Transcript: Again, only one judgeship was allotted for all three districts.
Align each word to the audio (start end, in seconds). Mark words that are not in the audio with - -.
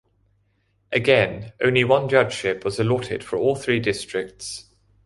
Again, 0.91 1.53
only 1.61 1.83
one 1.83 2.09
judgeship 2.09 2.65
was 2.65 2.79
allotted 2.79 3.23
for 3.23 3.37
all 3.37 3.55
three 3.55 3.79
districts. 3.79 4.65